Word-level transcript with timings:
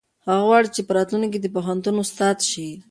هغه 0.27 0.43
غواړي 0.47 0.69
چې 0.75 0.81
په 0.87 0.91
راتلونکي 0.97 1.31
کې 1.33 1.39
د 1.41 1.47
پوهنتون 1.55 1.95
استاد 2.03 2.37
شي. 2.49 2.69